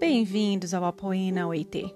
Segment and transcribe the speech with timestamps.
[0.00, 1.92] Bem-vindos ao Apoina UIT.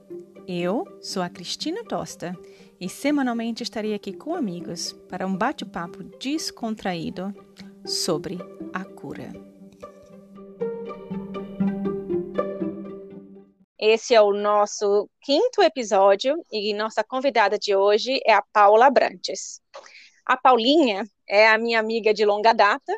[0.48, 2.36] Eu sou a Cristina Tosta
[2.80, 7.32] e semanalmente estarei aqui com amigos para um bate-papo descontraído
[7.86, 8.38] sobre
[8.74, 9.32] a cura.
[13.78, 19.60] Esse é o nosso quinto episódio e nossa convidada de hoje é a Paula Brantes.
[20.26, 22.92] A Paulinha é a minha amiga de longa data,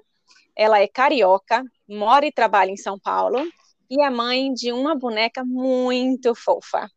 [0.56, 3.46] ela é carioca, mora e trabalha em São Paulo
[3.90, 6.88] e é mãe de uma boneca muito fofa.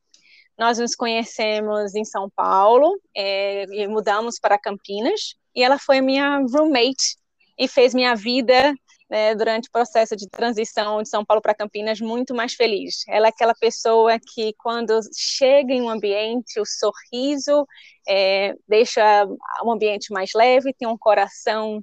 [0.58, 6.40] Nós nos conhecemos em São Paulo é, e mudamos para Campinas, e ela foi minha
[6.40, 7.18] roommate
[7.58, 8.74] e fez minha vida
[9.10, 13.04] né, durante o processo de transição de São Paulo para Campinas muito mais feliz.
[13.08, 17.66] Ela é aquela pessoa que, quando chega em um ambiente, o sorriso
[18.08, 19.26] é, deixa
[19.64, 21.80] o ambiente mais leve, tem um coração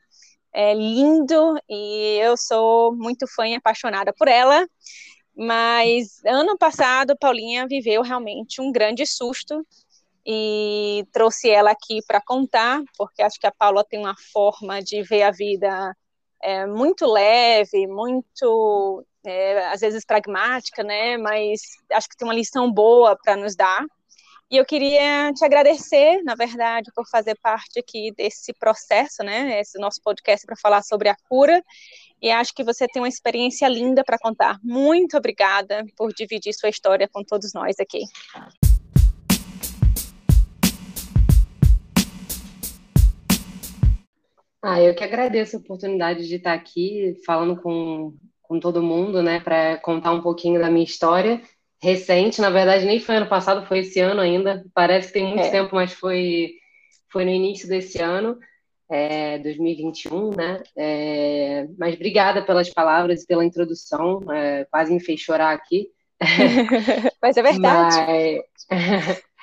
[0.54, 4.66] é lindo e eu sou muito fã e apaixonada por ela.
[5.36, 9.66] Mas ano passado, Paulinha viveu realmente um grande susto
[10.24, 15.02] e trouxe ela aqui para contar, porque acho que a Paula tem uma forma de
[15.02, 15.94] ver a vida
[16.40, 21.16] é, muito leve, muito, é, às vezes pragmática, né?
[21.18, 23.84] Mas acho que tem uma lição boa para nos dar.
[24.54, 29.58] E eu queria te agradecer, na verdade, por fazer parte aqui desse processo, né?
[29.58, 31.60] Esse nosso podcast para falar sobre a cura.
[32.22, 34.60] E acho que você tem uma experiência linda para contar.
[34.62, 38.04] Muito obrigada por dividir sua história com todos nós aqui.
[44.62, 49.40] Ah, eu que agradeço a oportunidade de estar aqui falando com, com todo mundo, né,
[49.40, 51.42] para contar um pouquinho da minha história
[51.82, 54.64] recente, na verdade nem foi ano passado, foi esse ano ainda.
[54.74, 55.50] Parece que tem muito é.
[55.50, 56.54] tempo, mas foi,
[57.10, 58.38] foi no início desse ano,
[58.90, 60.62] é, 2021, né?
[60.76, 65.88] É, mas obrigada pelas palavras e pela introdução, é, quase me fez chorar aqui.
[67.20, 68.42] mas é verdade.
[68.70, 69.22] Mas...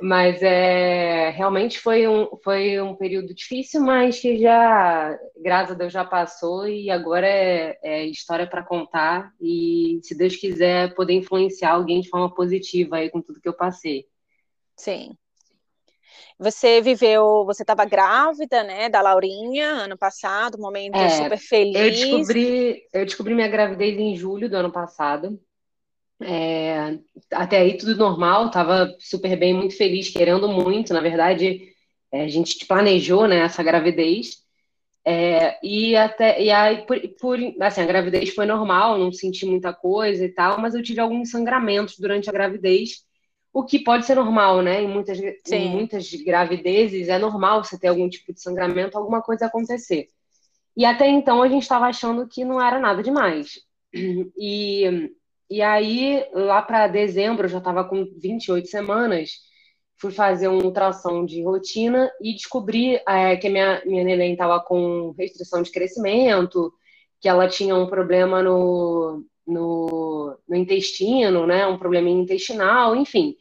[0.00, 5.92] Mas é, realmente foi um, foi um período difícil, mas que já, graças a Deus,
[5.92, 9.32] já passou e agora é, é história para contar.
[9.40, 13.56] E se Deus quiser, poder influenciar alguém de forma positiva aí com tudo que eu
[13.56, 14.06] passei.
[14.76, 15.16] Sim.
[16.38, 21.74] Você viveu, você estava grávida, né, da Laurinha, ano passado, um momento é, super feliz.
[21.74, 25.40] Eu descobri, eu descobri minha gravidez em julho do ano passado.
[26.20, 26.98] É,
[27.32, 30.92] até aí tudo normal, estava super bem, muito feliz, querendo muito.
[30.92, 31.72] Na verdade,
[32.12, 34.42] é, a gente planejou né, essa gravidez.
[35.04, 39.72] É, e até e aí por, por, assim a gravidez foi normal, não senti muita
[39.72, 43.04] coisa e tal, mas eu tive alguns sangramentos durante a gravidez,
[43.52, 44.82] o que pode ser normal, né?
[44.82, 49.46] Em muitas, em muitas gravidezes é normal você ter algum tipo de sangramento, alguma coisa
[49.46, 50.08] acontecer.
[50.76, 53.60] E até então a gente estava achando que não era nada demais.
[54.38, 55.10] E
[55.50, 59.30] e aí, lá para dezembro, eu já estava com 28 semanas,
[59.96, 64.60] fui fazer um ultrassom de rotina e descobri é, que a minha, minha neném estava
[64.60, 66.72] com restrição de crescimento,
[67.20, 73.36] que ela tinha um problema no, no, no intestino, né, um problema intestinal, enfim.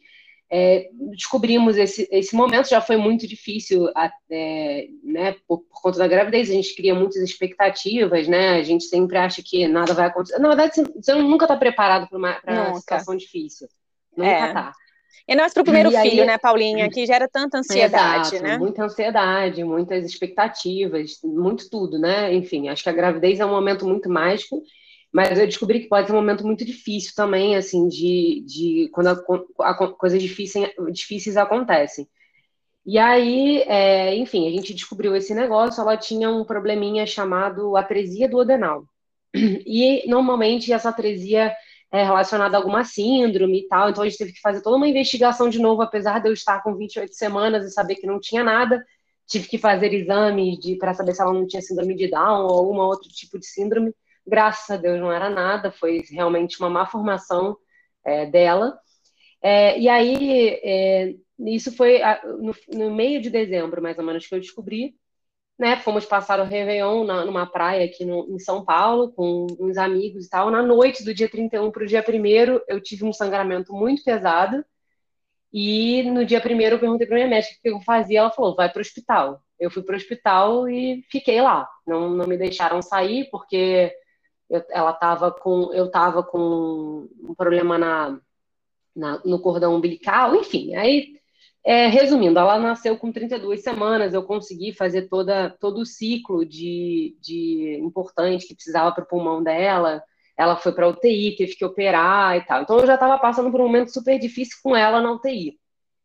[0.50, 3.90] É, descobrimos esse, esse momento, já foi muito difícil,
[4.30, 8.86] é, né, por, por, conta da gravidez, a gente cria muitas expectativas, né, a gente
[8.86, 10.40] sempre acha que nada vai acontecer.
[10.40, 13.68] Na verdade, você nunca está preparado para uma, uma situação difícil.
[14.16, 14.72] Nunca está.
[14.84, 14.88] É.
[15.28, 18.44] E nós para o primeiro e filho, aí, né, Paulinha, que gera tanta ansiedade, exato,
[18.44, 18.58] né?
[18.58, 22.34] Muita ansiedade, muitas expectativas, muito tudo, né?
[22.34, 24.64] Enfim, acho que a gravidez é um momento muito mágico
[25.18, 29.08] mas eu descobri que pode ser um momento muito difícil também, assim, de, de quando
[29.08, 32.08] a, a, coisas difíceis, difíceis acontecem.
[32.86, 38.30] E aí, é, enfim, a gente descobriu esse negócio, ela tinha um probleminha chamado atresia
[38.30, 38.86] do adenal.
[39.66, 41.52] E normalmente essa atresia
[41.92, 44.88] é relacionada a alguma síndrome e tal, então a gente teve que fazer toda uma
[44.88, 48.44] investigação de novo, apesar de eu estar com 28 semanas e saber que não tinha
[48.44, 48.86] nada,
[49.26, 52.78] tive que fazer exames para saber se ela não tinha síndrome de Down ou algum
[52.82, 53.92] outro tipo de síndrome
[54.28, 57.58] graças a Deus não era nada, foi realmente uma má formação
[58.06, 58.78] é, dela.
[59.42, 62.00] É, e aí, é, isso foi
[62.40, 64.96] no, no, meio de dezembro, mais ou menos, que eu descobri.
[65.60, 69.78] Né, fomos passar o Réveillon na, numa praia aqui no, em São Paulo, com uns
[69.78, 70.52] amigos e tal.
[70.52, 74.64] Na noite do dia 31 para o dia 1 eu tive um sangramento muito pesado.
[75.52, 78.20] E no dia 1 eu perguntei para minha médica o que eu fazia.
[78.20, 79.42] Ela falou: vai para o hospital.
[79.60, 81.68] Eu fui para o hospital e fiquei lá.
[81.88, 83.92] Não, não me deixaram sair, porque
[84.50, 88.20] eu, ela tava com, eu estava com um problema na,
[88.96, 90.76] na, no cordão umbilical, enfim.
[90.76, 91.18] Aí,
[91.64, 97.18] é, resumindo, ela nasceu com 32 semanas, eu consegui fazer toda, todo o ciclo de,
[97.22, 100.02] de importante que precisava para o pulmão dela,
[100.38, 102.62] ela foi para UTI, teve que operar e tal.
[102.62, 105.60] Então eu já estava passando por um momento super difícil com ela na UTI.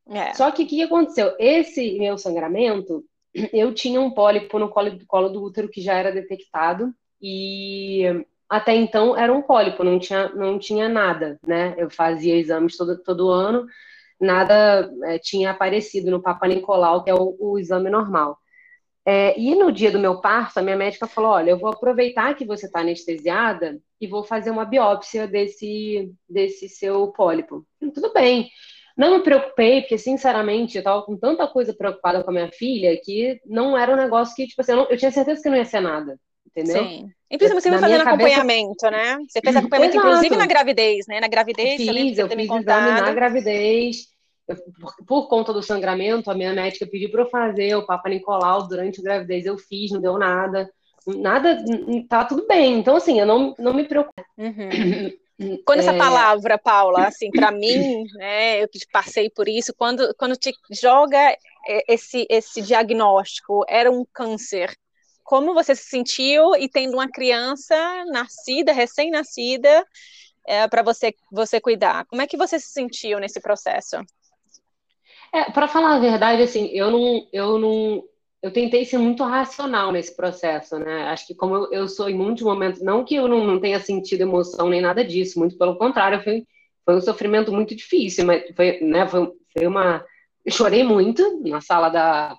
[0.08, 0.34] É.
[0.34, 1.34] Só que o que aconteceu?
[1.38, 3.04] Esse meu sangramento,
[3.52, 8.74] eu tinha um pólipo no colo, colo do útero que já era detectado e até
[8.74, 11.74] então era um pólipo, não tinha, não tinha nada, né?
[11.78, 13.66] Eu fazia exames todo, todo ano,
[14.20, 18.38] nada é, tinha aparecido no Papa Nicolau, que é o, o exame normal.
[19.06, 22.34] É, e no dia do meu parto, a minha médica falou: Olha, eu vou aproveitar
[22.34, 27.66] que você está anestesiada e vou fazer uma biópsia desse, desse seu pólipo.
[27.94, 28.50] Tudo bem.
[28.94, 33.00] Não me preocupei, porque, sinceramente, eu estava com tanta coisa preocupada com a minha filha
[33.02, 35.56] que não era um negócio que, tipo assim, eu, não, eu tinha certeza que não
[35.56, 36.18] ia ser nada.
[36.54, 36.84] Entendeu?
[36.84, 37.10] Sim.
[37.30, 38.10] E principalmente você vai fazendo cabeça...
[38.10, 39.18] acompanhamento, né?
[39.26, 40.08] Você fez acompanhamento, Exato.
[40.08, 41.20] inclusive, na gravidez, né?
[41.20, 44.12] Na gravidez, fiz, eu fiz exame na gravidez
[44.80, 48.66] por, por, conta do sangramento, a minha médica pediu para eu fazer o Papa Nicolau
[48.66, 50.70] durante a gravidez, eu fiz, não deu nada.
[51.06, 51.58] Nada,
[52.08, 52.78] tá tudo bem.
[52.78, 54.24] Então, assim, eu não, não me preocupo.
[54.38, 55.10] Uhum.
[55.64, 55.98] Quando essa é...
[55.98, 61.36] palavra, Paula, assim, para mim, né, eu que passei por isso, quando, quando te joga
[61.88, 64.72] esse, esse diagnóstico, era um câncer,
[65.32, 67.74] como você se sentiu e tendo uma criança
[68.12, 69.82] nascida, recém-nascida,
[70.46, 72.04] é, para você, você cuidar?
[72.04, 73.96] Como é que você se sentiu nesse processo?
[75.32, 78.04] É, para falar a verdade, assim, eu não, eu não,
[78.42, 81.04] eu tentei ser muito racional nesse processo, né?
[81.04, 83.80] Acho que como eu, eu sou em muitos momentos, não que eu não, não tenha
[83.80, 86.46] sentido emoção nem nada disso, muito pelo contrário, foi,
[86.84, 90.04] foi um sofrimento muito difícil, mas foi, né, foi, foi uma,
[90.44, 92.36] eu chorei muito na sala da,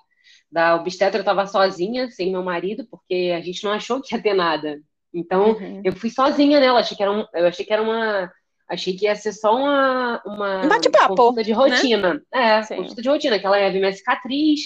[0.50, 4.22] da obstetra, eu estava sozinha, sem meu marido, porque a gente não achou que ia
[4.22, 4.80] ter nada.
[5.12, 5.82] Então, uhum.
[5.84, 8.30] eu fui sozinha nela, achei que era um, eu achei que era uma
[8.68, 11.56] Achei que ia ser só uma, uma um bate-papo, consulta de né?
[11.56, 12.14] rotina.
[12.14, 12.20] Né?
[12.32, 12.76] É, Sim.
[12.76, 14.60] consulta de rotina, que ela ia ver minha cicatriz,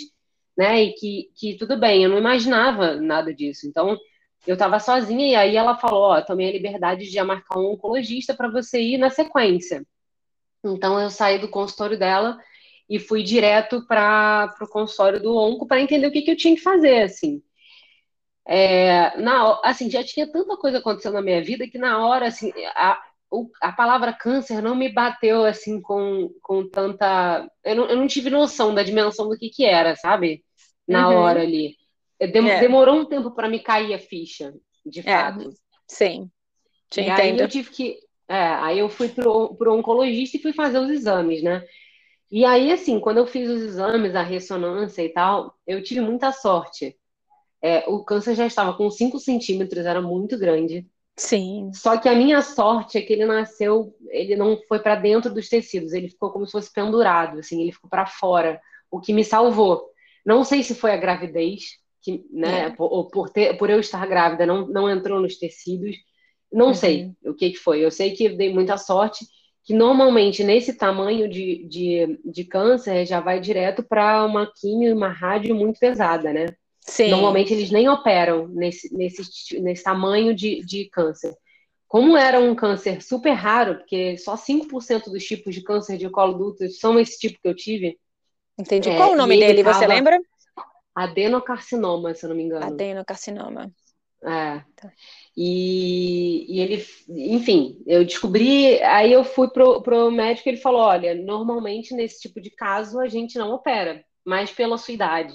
[0.56, 0.84] né?
[0.84, 3.66] E que, que tudo bem, eu não imaginava nada disso.
[3.66, 3.98] Então,
[4.46, 8.34] eu estava sozinha e aí ela falou, ó, tomei a liberdade de marcar um oncologista
[8.34, 9.84] para você ir na sequência.
[10.64, 12.38] Então, eu saí do consultório dela
[12.88, 16.54] e fui direto para o consultório do onco para entender o que, que eu tinha
[16.54, 17.42] que fazer, assim.
[18.46, 22.50] É, na, assim, já tinha tanta coisa acontecendo na minha vida que na hora, assim,
[22.74, 22.98] a,
[23.60, 27.46] a palavra câncer não me bateu assim com, com tanta.
[27.62, 30.42] Eu não, eu não tive noção da dimensão do que, que era, sabe?
[30.86, 31.16] Na uhum.
[31.16, 31.76] hora ali.
[32.18, 32.60] Dem, é.
[32.60, 34.54] Demorou um tempo para me cair a ficha,
[34.84, 35.02] de é.
[35.02, 35.50] fato.
[35.86, 36.30] Sim.
[36.90, 37.20] Te e entendo.
[37.20, 37.98] aí eu tive que.
[38.26, 41.62] É, aí eu fui pro, pro oncologista e fui fazer os exames, né?
[42.30, 46.30] E aí, assim, quando eu fiz os exames, a ressonância e tal, eu tive muita
[46.30, 46.96] sorte.
[47.62, 50.86] É, o câncer já estava com 5 centímetros, era muito grande.
[51.16, 51.70] Sim.
[51.74, 55.48] Só que a minha sorte é que ele nasceu, ele não foi para dentro dos
[55.48, 58.60] tecidos, ele ficou como se fosse pendurado, assim, ele ficou para fora,
[58.90, 59.90] o que me salvou.
[60.24, 61.62] Não sei se foi a gravidez,
[62.00, 62.70] que, né, é.
[62.70, 65.96] por, por, ter, por eu estar grávida, não, não entrou nos tecidos.
[66.52, 66.74] Não uhum.
[66.74, 67.84] sei o que, que foi.
[67.84, 69.26] Eu sei que dei muita sorte,
[69.68, 74.92] que normalmente nesse tamanho de, de, de câncer já vai direto para uma quimio e
[74.94, 76.46] uma rádio muito pesada, né?
[76.80, 77.10] Sim.
[77.10, 81.36] Normalmente eles nem operam nesse, nesse, nesse tamanho de, de câncer.
[81.86, 86.32] Como era um câncer super raro, porque só 5% dos tipos de câncer de colo
[86.32, 87.98] do útero são esse tipo que eu tive.
[88.58, 88.88] Entendi.
[88.88, 90.18] É, Qual o nome dele, você lembra?
[90.94, 92.64] Adenocarcinoma, se eu não me engano.
[92.64, 93.70] Adenocarcinoma.
[94.22, 94.62] É.
[94.74, 94.92] Tá.
[95.36, 100.80] E, e, ele, enfim, eu descobri, aí eu fui pro, pro médico e ele falou:
[100.80, 105.34] olha, normalmente nesse tipo de caso a gente não opera, mas pela sua idade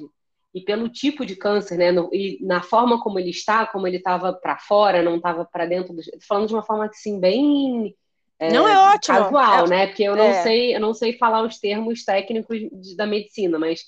[0.53, 3.98] e pelo tipo de câncer, né, no, e na forma como ele está, como ele
[3.98, 7.96] estava para fora, não estava para dentro, do, falando de uma forma assim bem
[8.39, 9.88] é, não é ótimo, casual, é, né?
[9.88, 10.43] Porque eu não é.
[10.43, 13.81] sei, eu não sei falar os termos técnicos de, da medicina, mas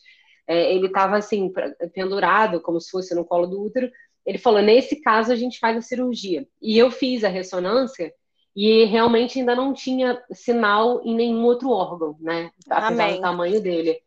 [0.48, 1.52] é, ele estava assim
[1.94, 3.92] pendurado, como se fosse no colo do útero.
[4.26, 6.48] Ele falou: nesse caso a gente faz a cirurgia.
[6.62, 8.14] E eu fiz a ressonância
[8.56, 12.52] e realmente ainda não tinha sinal em nenhum outro órgão, né?
[12.70, 13.16] Apesar Amém.
[13.16, 14.00] do tamanho dele.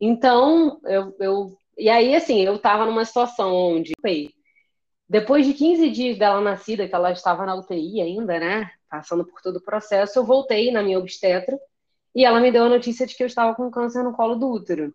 [0.00, 3.94] Então, eu, eu e aí, assim, eu estava numa situação onde,
[5.08, 9.42] depois de 15 dias dela nascida, que ela estava na UTI ainda, né, passando por
[9.42, 11.58] todo o processo, eu voltei na minha obstetra
[12.14, 14.48] e ela me deu a notícia de que eu estava com câncer no colo do
[14.50, 14.94] útero.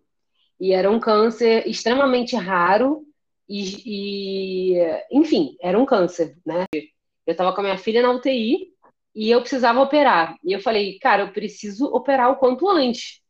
[0.59, 3.05] E era um câncer extremamente raro
[3.49, 6.65] e, e enfim, era um câncer, né?
[7.25, 8.67] Eu estava com a minha filha na UTI
[9.15, 10.37] e eu precisava operar.
[10.43, 13.21] E eu falei, cara, eu preciso operar o quanto antes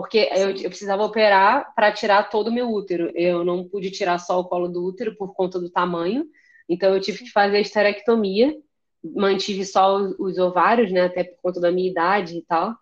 [0.00, 3.12] porque eu, eu, precisava operar para tirar todo o meu útero.
[3.14, 6.24] Eu não pude tirar só o colo do útero por conta do tamanho,
[6.66, 8.56] então eu tive que fazer a esterectomia.
[9.04, 12.74] Mantive só os, os ovários, né, até por conta da minha idade e tal,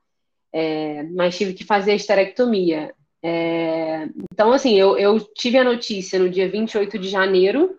[0.52, 2.94] é, mas tive que fazer a esterectomia.
[3.22, 7.76] É, então, assim, eu, eu tive a notícia no dia 28 de janeiro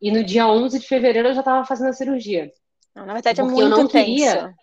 [0.00, 2.50] e no dia 11 de fevereiro eu já estava fazendo a cirurgia.
[2.94, 3.92] Não, na verdade, é muito eu não intenso.
[3.92, 4.54] queria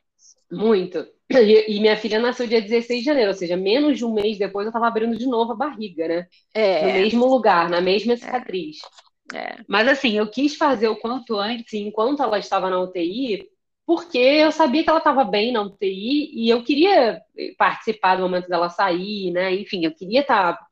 [0.52, 1.06] muito.
[1.32, 4.40] E, e, minha filha nasceu dia 16 de janeiro, ou seja, menos de um mês
[4.40, 6.28] depois eu estava abrindo de novo a barriga, né?
[6.54, 6.88] É.
[6.88, 8.78] No mesmo lugar, na mesma cicatriz.
[8.84, 9.10] É.
[9.34, 9.58] É.
[9.68, 13.48] Mas assim, eu quis fazer o quanto antes, enquanto ela estava na UTI,
[13.90, 17.24] porque eu sabia que ela estava bem na UTI e eu queria
[17.58, 19.52] participar do momento dela sair, né?
[19.56, 20.54] Enfim, eu queria estar.
[20.54, 20.68] Tá,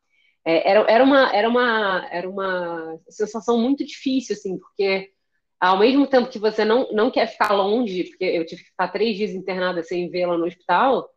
[0.45, 5.09] é, era, era, uma, era, uma, era uma sensação muito difícil, assim, porque
[5.59, 8.89] ao mesmo tempo que você não, não quer ficar longe, porque eu tive que ficar
[8.89, 11.09] três dias internada sem vê-la no hospital,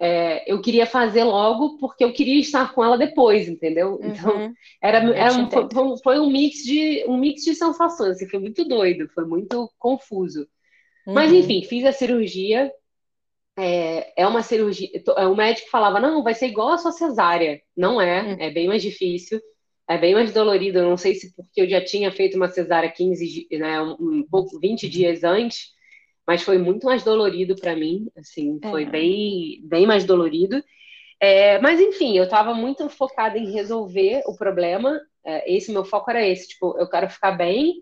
[0.00, 3.92] é, eu queria fazer logo porque eu queria estar com ela depois, entendeu?
[4.02, 4.08] Uhum.
[4.08, 5.68] Então, era, era um, foi,
[6.02, 10.48] foi, um mix de um mix de sensações, assim, foi muito doido, foi muito confuso.
[11.06, 11.14] Uhum.
[11.14, 12.72] Mas enfim, fiz a cirurgia.
[13.56, 14.88] É, é uma cirurgia.
[15.16, 17.60] É, o médico falava: não, vai ser igual a sua cesárea.
[17.76, 18.36] Não é, uhum.
[18.40, 19.40] é bem mais difícil
[19.88, 20.78] é bem mais dolorido.
[20.78, 24.26] Eu não sei se porque eu já tinha feito uma cesárea 15, né, um, um
[24.28, 25.72] pouco 20 dias antes,
[26.26, 28.86] mas foi muito mais dolorido para mim, assim, foi é.
[28.86, 30.62] bem, bem mais dolorido.
[31.20, 35.00] É, mas enfim, eu estava muito focada em resolver o problema.
[35.24, 37.74] É, esse meu foco era esse, tipo, eu quero ficar bem.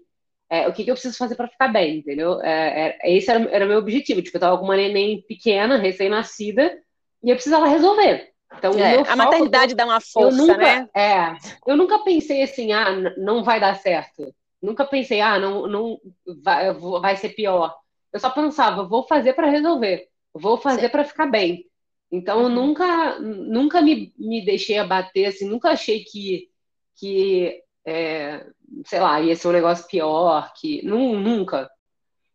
[0.53, 2.39] É, o que, que, eu preciso fazer para ficar bem, entendeu?
[2.43, 4.21] É, é, esse era o meu objetivo.
[4.21, 6.79] Tipo, eu estava com uma neném pequena, recém-nascida,
[7.25, 8.29] e eu precisava resolver.
[8.59, 10.87] Então, é, a maternidade dá uma força, nunca, né?
[10.95, 11.35] É,
[11.67, 14.31] eu nunca pensei assim, ah, não vai dar certo.
[14.61, 15.99] Nunca pensei, ah, não, não
[16.43, 17.75] vai, vai ser pior.
[18.13, 21.65] Eu só pensava, vou fazer para resolver, vou fazer para ficar bem.
[22.11, 22.55] Então, eu uhum.
[22.55, 26.51] nunca, nunca me, me deixei abater, assim, nunca achei que,
[26.97, 28.47] que é,
[28.87, 31.71] sei lá, ia ser um negócio pior, que nunca.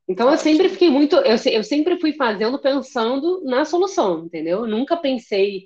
[0.08, 4.60] Então, eu sempre fiquei muito, eu, eu sempre fui fazendo pensando na solução, entendeu?
[4.60, 5.66] Eu nunca pensei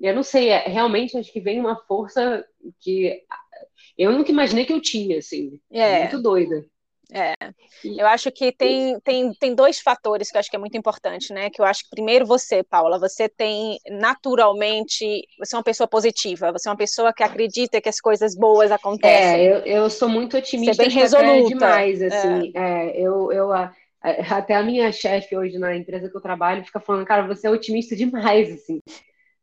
[0.00, 2.44] eu não sei, é, realmente acho que vem uma força
[2.80, 3.22] que
[3.98, 5.60] eu nunca imaginei que eu tinha, assim.
[5.70, 6.00] É.
[6.00, 6.64] Muito doida.
[7.12, 7.34] É,
[7.84, 11.32] eu acho que tem, tem, tem dois fatores que eu acho que é muito importante,
[11.32, 11.50] né?
[11.50, 16.52] Que eu acho que primeiro você, Paula, você tem naturalmente, você é uma pessoa positiva,
[16.52, 19.40] você é uma pessoa que acredita que as coisas boas acontecem.
[19.40, 21.48] É, eu, eu sou muito otimista, você é bem resoluta.
[21.48, 22.52] demais, assim.
[22.54, 22.60] É.
[22.60, 23.50] é eu, eu
[24.02, 27.50] até a minha chefe hoje na empresa que eu trabalho fica falando, cara, você é
[27.50, 28.80] otimista demais, assim.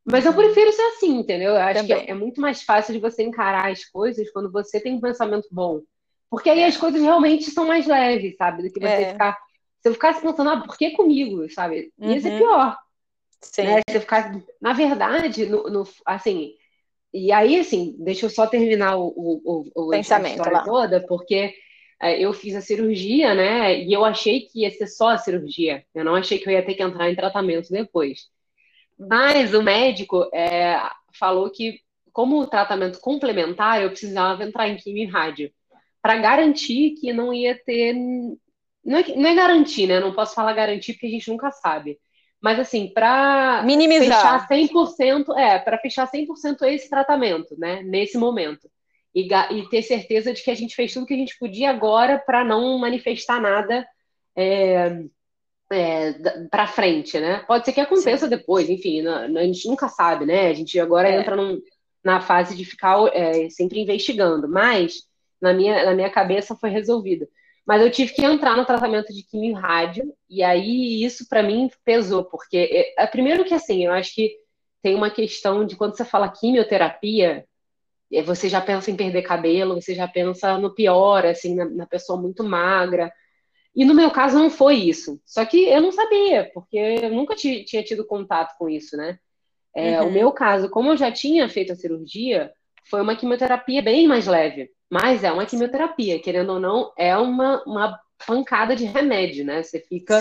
[0.09, 1.51] Mas eu prefiro ser assim, entendeu?
[1.51, 2.05] Eu acho Também.
[2.05, 5.47] que é muito mais fácil de você encarar as coisas quando você tem um pensamento
[5.51, 5.81] bom.
[6.29, 6.65] Porque aí é.
[6.65, 8.63] as coisas realmente são mais leves, sabe?
[8.63, 9.11] Do que você é.
[9.11, 9.37] ficar.
[9.81, 11.91] Se eu ficasse pensando, ah, por que comigo, sabe?
[11.99, 12.19] Ia uhum.
[12.19, 12.77] ser pior.
[13.41, 13.63] Sim.
[13.63, 13.81] Né?
[13.89, 14.43] Se eu ficasse.
[14.61, 16.53] Na verdade, no, no, assim.
[17.13, 21.53] E aí, assim, deixa eu só terminar o, o, o pensamento a toda, porque
[22.01, 23.79] é, eu fiz a cirurgia, né?
[23.79, 25.83] E eu achei que ia ser só a cirurgia.
[25.95, 28.27] Eu não achei que eu ia ter que entrar em tratamento depois.
[28.97, 30.79] Mas o médico é,
[31.17, 31.79] falou que,
[32.11, 35.51] como tratamento complementar, eu precisava entrar em quimio e rádio,
[36.07, 37.93] para garantir que não ia ter.
[37.93, 39.99] Não é, não é garantir, né?
[39.99, 41.99] Não posso falar garantir porque a gente nunca sabe.
[42.41, 47.83] Mas, assim, para minimizar fechar 100%, é, para fechar 100% esse tratamento, né?
[47.83, 48.71] Nesse momento.
[49.13, 52.17] E, e, ter certeza de que a gente fez tudo que a gente podia agora
[52.17, 53.85] para não manifestar nada.
[54.33, 55.03] É,
[55.69, 56.13] é,
[56.49, 57.43] para frente, né?
[57.45, 58.29] Pode ser que aconteça Sim.
[58.29, 60.47] depois, enfim, a gente nunca sabe, né?
[60.47, 61.19] A gente agora é.
[61.19, 61.61] entra num,
[62.01, 65.06] na fase de ficar é, sempre investigando, mas
[65.41, 67.27] na minha, na minha cabeça foi resolvido.
[67.65, 71.69] Mas eu tive que entrar no tratamento de quimio rádio, e aí isso para mim
[71.83, 72.57] pesou, porque
[72.97, 74.37] é, é, primeiro que assim, eu acho que
[74.81, 77.45] tem uma questão de quando você fala quimioterapia,
[78.11, 81.85] é, você já pensa em perder cabelo, você já pensa no pior, assim, na, na
[81.85, 83.11] pessoa muito magra,
[83.75, 85.21] e no meu caso não foi isso.
[85.25, 89.19] Só que eu não sabia, porque eu nunca tinha tido contato com isso, né?
[89.75, 90.07] É, uhum.
[90.07, 92.51] O meu caso, como eu já tinha feito a cirurgia,
[92.89, 94.69] foi uma quimioterapia bem mais leve.
[94.89, 99.61] Mas é uma quimioterapia, querendo ou não, é uma, uma pancada de remédio, né?
[99.61, 100.19] Você fica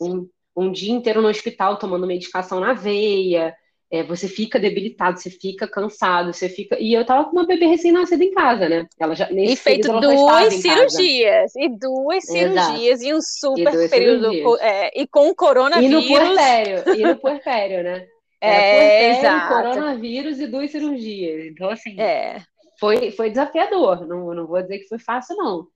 [0.00, 3.54] um, um dia inteiro no hospital tomando medicação na veia,
[3.90, 6.76] é, você fica debilitado, você fica cansado, você fica.
[6.78, 8.86] E eu tava com uma bebê recém-nascida em casa, né?
[8.98, 14.58] Ela já nesse E feito duas cirurgias, e duas cirurgias, e um super e período.
[14.60, 15.90] É, e com coronavírus.
[15.90, 18.06] E no puerpério, e no puerpério, né?
[18.40, 19.54] é, exato.
[19.54, 21.46] coronavírus e duas cirurgias.
[21.46, 22.42] Então, assim, é.
[22.78, 24.06] foi, foi desafiador.
[24.06, 25.66] Não, não vou dizer que foi fácil, não.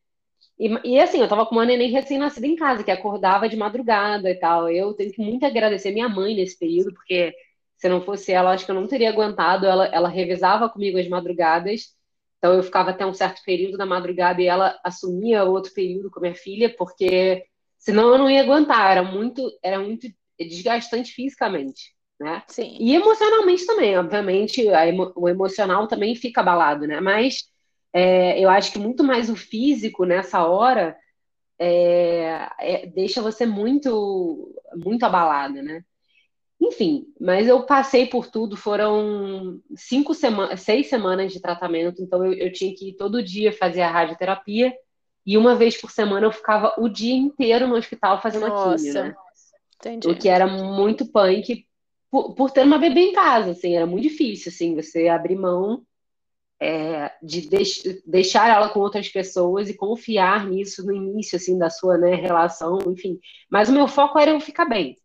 [0.59, 4.31] E, e, assim, eu tava com uma neném recém-nascida em casa, que acordava de madrugada
[4.31, 4.71] e tal.
[4.71, 7.35] Eu tenho que muito agradecer minha mãe nesse período, porque
[7.77, 9.67] se não fosse ela, acho que eu não teria aguentado.
[9.67, 11.97] Ela, ela revezava comigo as madrugadas.
[12.39, 16.19] Então eu ficava até um certo período da madrugada e ela assumia outro período com
[16.19, 17.45] a minha filha, porque
[17.79, 18.91] senão eu não ia aguentar.
[18.91, 22.43] Era muito, era muito desgastante fisicamente, né?
[22.47, 22.77] Sim.
[22.79, 27.01] E emocionalmente também, obviamente, emo, o emocional também fica abalado, né?
[27.01, 27.45] Mas
[27.93, 30.97] é, eu acho que muito mais o físico nessa hora
[31.59, 35.85] é, é, deixa você muito, muito abalada, né?
[36.61, 42.33] Enfim, mas eu passei por tudo, foram cinco semanas, seis semanas de tratamento, então eu,
[42.35, 44.73] eu, tinha que ir todo dia fazer a radioterapia
[45.27, 48.77] e uma vez por semana eu ficava o dia inteiro no hospital fazendo Nossa.
[48.77, 49.15] quimio, né?
[49.77, 50.09] Entendi.
[50.09, 51.67] O que era muito punk
[52.13, 55.83] por, por, ter uma bebê em casa, assim, era muito difícil, assim, você abrir mão
[56.61, 61.71] é, de deix, deixar ela com outras pessoas e confiar nisso no início, assim, da
[61.71, 63.19] sua né, relação, enfim.
[63.51, 64.99] Mas o meu foco era eu ficar bem.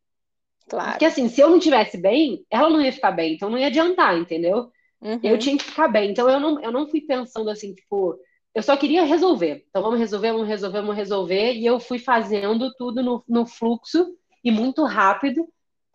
[0.70, 0.92] Claro.
[0.92, 3.68] Porque assim, se eu não tivesse bem, ela não ia ficar bem, então não ia
[3.68, 4.70] adiantar, entendeu?
[5.00, 5.18] Uhum.
[5.24, 6.12] Eu tinha que ficar bem.
[6.12, 8.20] Então eu não, eu não fui pensando assim, tipo,
[8.54, 9.66] eu só queria resolver.
[9.70, 11.54] Então vamos resolver, vamos resolver, vamos resolver.
[11.54, 15.48] E eu fui fazendo tudo no, no fluxo e muito rápido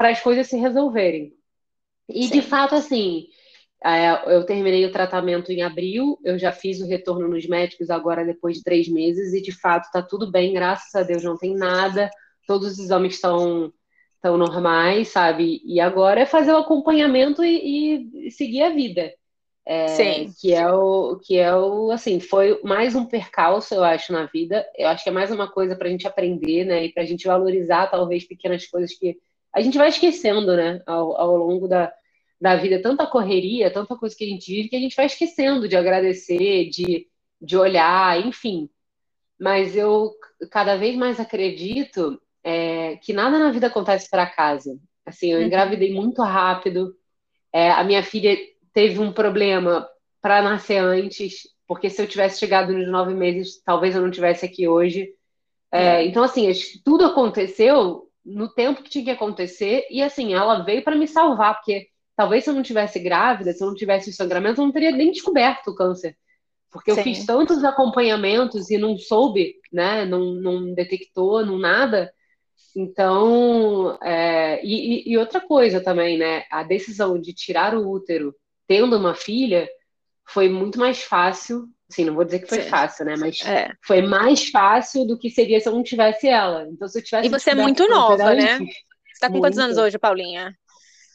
[0.02, 1.32] para as coisas se resolverem.
[2.08, 2.32] E Sim.
[2.32, 3.28] de fato, assim,
[3.84, 8.24] é, eu terminei o tratamento em abril, eu já fiz o retorno nos médicos agora
[8.24, 11.54] depois de três meses, e de fato está tudo bem, graças a Deus não tem
[11.54, 12.10] nada,
[12.48, 13.72] todos os exames estão
[14.20, 15.62] tão normais, sabe?
[15.64, 19.14] E agora é fazer o acompanhamento e, e seguir a vida.
[19.64, 20.32] É, Sim.
[20.40, 24.66] Que é o que é o assim, foi mais um percalço, eu acho, na vida.
[24.76, 26.86] Eu acho que é mais uma coisa para a gente aprender, né?
[26.86, 29.16] E para a gente valorizar talvez pequenas coisas que
[29.54, 30.82] a gente vai esquecendo, né?
[30.86, 31.92] Ao, ao longo da,
[32.40, 35.68] da vida, tanta correria, tanta coisa que a gente vive que a gente vai esquecendo
[35.68, 37.06] de agradecer, de,
[37.40, 38.68] de olhar, enfim.
[39.38, 40.12] Mas eu
[40.50, 44.80] cada vez mais acredito é, que nada na vida acontece para acaso.
[45.04, 45.46] Assim, eu uhum.
[45.46, 46.96] engravidei muito rápido.
[47.52, 48.36] É, a minha filha
[48.72, 49.88] teve um problema
[50.20, 54.44] para nascer antes, porque se eu tivesse chegado nos nove meses, talvez eu não tivesse
[54.44, 55.12] aqui hoje.
[55.70, 56.02] É, uhum.
[56.06, 56.50] então, assim,
[56.84, 61.56] tudo aconteceu no tempo que tinha que acontecer e, assim, ela veio para me salvar,
[61.56, 64.72] porque talvez se eu não tivesse grávida, se eu não tivesse o sangramento, eu não
[64.72, 66.16] teria nem descoberto o câncer.
[66.70, 66.98] Porque Sim.
[66.98, 70.06] eu fiz tantos acompanhamentos e não soube, né?
[70.06, 72.12] Não, não detectou, não nada.
[72.74, 76.44] Então, é, e, e, outra coisa também, né?
[76.50, 78.34] A decisão de tirar o útero
[78.66, 79.68] tendo uma filha
[80.24, 81.68] foi muito mais fácil.
[81.92, 82.68] Assim, não vou dizer que foi Sim.
[82.68, 83.14] fácil, né?
[83.18, 83.70] Mas é.
[83.82, 86.66] foi mais fácil do que seria se eu não tivesse ela.
[86.70, 87.26] Então, se eu tivesse.
[87.26, 88.58] E você é muito nova, né?
[88.58, 89.44] Você tá com muito.
[89.44, 90.56] quantos anos hoje, Paulinha?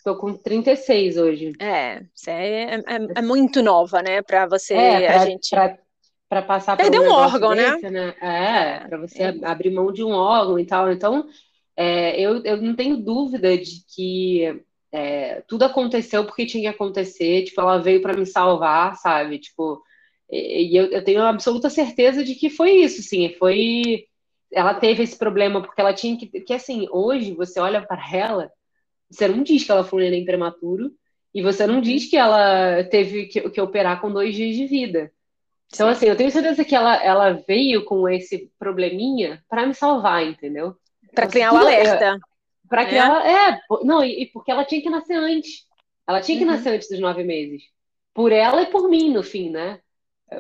[0.04, 1.54] Tô com 36 hoje.
[1.60, 2.82] É, você é, é,
[3.16, 4.22] é muito nova, né?
[4.22, 4.74] Para você.
[4.74, 5.50] É, pra, a gente.
[5.50, 5.78] Pra
[6.30, 7.72] para passar perder um, um órgão, né?
[7.72, 8.08] desse, né?
[8.08, 8.16] né?
[8.22, 9.36] É, para você é.
[9.44, 10.92] abrir mão de um órgão e tal.
[10.92, 11.26] Então,
[11.76, 14.62] é, eu, eu não tenho dúvida de que
[14.92, 17.44] é, tudo aconteceu porque tinha que acontecer.
[17.44, 19.40] Tipo, ela veio para me salvar, sabe?
[19.40, 19.82] Tipo,
[20.30, 23.34] e, eu, eu, tenho absoluta certeza de que foi isso, sim.
[23.40, 24.06] Foi.
[24.52, 26.28] Ela teve esse problema porque ela tinha que.
[26.42, 28.52] Que assim, hoje você olha para ela,
[29.10, 30.92] você não diz que ela foi um neném prematuro
[31.34, 35.12] e você não diz que ela teve que, que operar com dois dias de vida.
[35.74, 40.26] Então, assim, eu tenho certeza que ela, ela veio com esse probleminha para me salvar,
[40.26, 40.76] entendeu?
[41.14, 42.18] Para criar o alerta.
[42.70, 42.90] Para né?
[42.90, 43.26] criar.
[43.26, 45.66] É, é não, e, e, porque ela tinha que nascer antes.
[46.08, 46.52] Ela tinha que uhum.
[46.52, 47.64] nascer antes dos nove meses.
[48.14, 49.80] Por ela e por mim, no fim, né?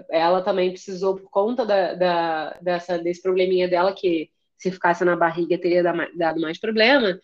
[0.10, 5.15] Ela também precisou, por conta da, da, dessa, desse probleminha dela, que se ficasse na
[5.15, 7.19] barriga teria dado mais problema.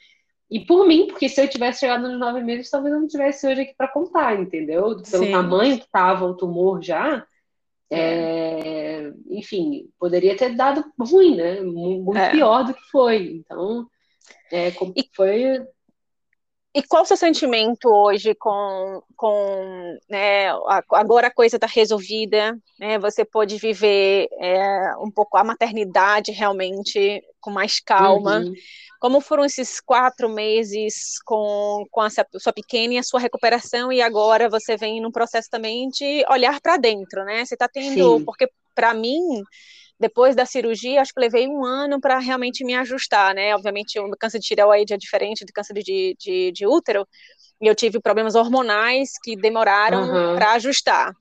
[0.50, 3.48] E por mim, porque se eu tivesse chegado nos nove meses, talvez eu não tivesse
[3.48, 5.02] hoje aqui para contar, entendeu?
[5.10, 5.32] Pelo Sim.
[5.32, 7.26] tamanho que estava o tumor já,
[7.90, 11.62] é, enfim, poderia ter dado ruim, né?
[11.62, 12.32] Muito é.
[12.32, 13.42] pior do que foi.
[13.44, 13.88] Então,
[14.52, 14.72] é,
[15.16, 15.66] foi.
[16.76, 20.48] E qual o seu sentimento hoje com, com né,
[20.92, 27.22] agora a coisa está resolvida, né, você pode viver é, um pouco a maternidade realmente
[27.40, 28.40] com mais calma.
[28.40, 28.54] Uhum.
[29.00, 34.02] Como foram esses quatro meses com, com a sua pequena e a sua recuperação, e
[34.02, 37.46] agora você vem num processo também de olhar para dentro, né?
[37.46, 38.26] Você está tendo, Sim.
[38.26, 39.44] porque para mim,
[40.00, 43.56] depois da cirurgia, acho que levei um ano para realmente me ajustar, né?
[43.56, 47.08] Obviamente, o câncer de tireoide é diferente do câncer de, de, de útero,
[47.62, 50.36] e eu tive problemas hormonais que demoraram uhum.
[50.36, 51.14] para ajustar.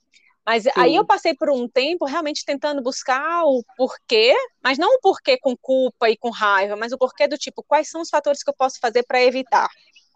[0.44, 0.70] Mas Sim.
[0.76, 5.38] aí eu passei por um tempo realmente tentando buscar o porquê, mas não o porquê
[5.38, 8.50] com culpa e com raiva, mas o porquê do tipo, quais são os fatores que
[8.50, 9.68] eu posso fazer para evitar?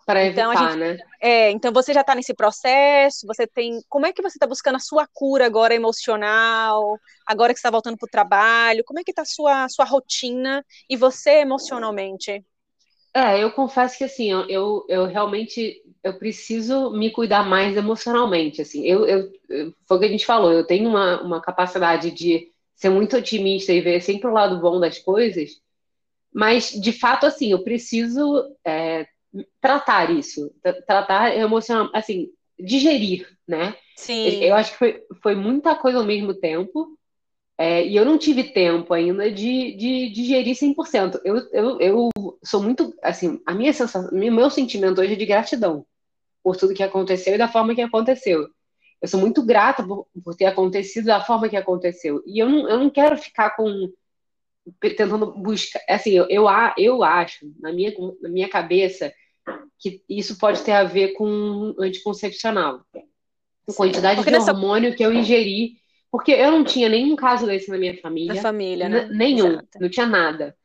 [0.07, 0.99] Para então, evitar, gente, né?
[1.21, 3.81] É, então você já está nesse processo, você tem.
[3.88, 7.99] Como é que você está buscando a sua cura agora emocional, agora que está voltando
[7.99, 8.85] para o trabalho?
[8.85, 12.45] Como é que está a sua, sua rotina e você emocionalmente?
[13.12, 18.62] É, eu confesso que assim, eu, eu realmente eu preciso me cuidar mais emocionalmente.
[18.62, 19.33] Assim, eu, eu,
[19.88, 23.73] foi o que a gente falou, eu tenho uma, uma capacidade de ser muito otimista
[23.73, 25.51] e ver sempre o lado bom das coisas,
[26.33, 29.07] mas de fato, assim, eu preciso é,
[29.61, 30.53] tratar isso,
[30.87, 33.75] tratar emocional, assim, digerir, né?
[33.96, 34.42] Sim.
[34.42, 36.96] Eu acho que foi, foi muita coisa ao mesmo tempo.
[37.59, 41.20] É, e eu não tive tempo ainda de, de, de digerir 100%.
[41.25, 42.11] Eu, eu, eu
[42.44, 45.87] sou muito, assim, a minha sensação, meu sentimento hoje é de gratidão
[46.42, 48.46] por tudo que aconteceu e da forma que aconteceu.
[49.01, 52.22] Eu sou muito grata por, por ter acontecido da forma que aconteceu.
[52.27, 53.90] E eu não, eu não quero ficar com
[54.81, 56.46] tentando buscar, assim, eu, eu,
[56.77, 59.12] eu acho, na minha, na minha cabeça,
[59.79, 62.81] que isso pode ter a ver com anticoncepcional.
[63.67, 64.53] Com quantidade de nessa...
[64.53, 65.75] hormônio que eu ingeri,
[66.11, 68.35] porque eu não tinha nenhum caso desse na minha família.
[68.35, 69.09] Na família, né?
[69.11, 69.79] Nenhum, Exato.
[69.81, 70.57] não tinha nada.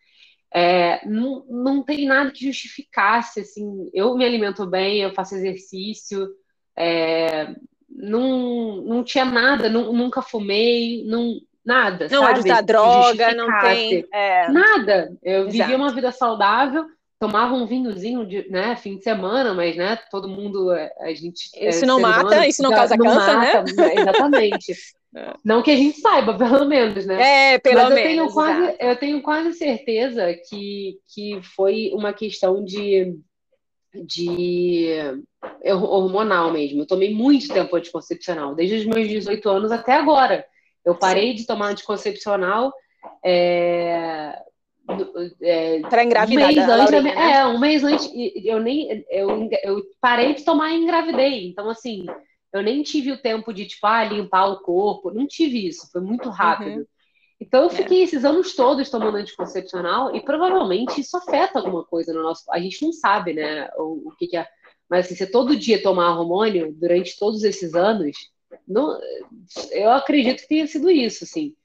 [0.54, 6.30] É, não, não tem nada que justificasse, assim, eu me alimento bem, eu faço exercício,
[6.78, 7.56] é,
[7.89, 12.08] não, não tinha nada, não, nunca fumei, não, nada.
[12.10, 12.39] Não sabe?
[12.39, 14.06] usar droga, não tem.
[14.12, 14.50] É...
[14.50, 15.17] Nada.
[15.24, 15.52] Eu Exato.
[15.52, 16.86] vivia uma vida saudável,
[17.21, 21.51] tomava um vinhozinho de, né, fim de semana, mas né, todo mundo, é, a gente.
[21.55, 23.95] Isso é, não mata, humano, isso não causa não câncer, mata, né?
[23.95, 24.73] Exatamente.
[25.13, 25.34] É.
[25.43, 27.55] Não que a gente saiba, pelo menos, né?
[27.55, 28.10] É, pelo Mas eu menos.
[28.10, 33.19] Tenho quase, eu tenho quase certeza que, que foi uma questão de,
[33.93, 34.88] de
[35.65, 36.84] hormonal mesmo.
[36.84, 40.45] Eu tomei muito tempo anticoncepcional, desde os meus 18 anos até agora.
[40.86, 41.36] Eu parei Sim.
[41.39, 42.71] de tomar anticoncepcional.
[43.21, 44.34] É,
[45.41, 46.50] é, para engravidar.
[46.50, 47.32] Um mês antes, Laurinha, né?
[47.32, 48.12] É, um mês antes,
[48.44, 51.48] eu nem eu, eu parei de tomar e engravidei.
[51.48, 52.06] Então, assim,
[52.54, 55.12] eu nem tive o tempo de, tipo, ah, limpar o corpo.
[55.12, 56.80] Não tive isso, foi muito rápido.
[56.80, 56.86] Uhum.
[57.39, 57.74] Então eu é.
[57.74, 58.04] fiquei é.
[58.04, 62.44] esses anos todos tomando anticoncepcional e provavelmente isso afeta alguma coisa no nosso.
[62.52, 63.70] A gente não sabe, né?
[63.78, 64.48] O, o que, que é.
[64.89, 68.15] Mas assim, você todo dia tomar hormônio durante todos esses anos,
[68.67, 69.00] não,
[69.72, 71.56] eu acredito que tenha sido isso, assim.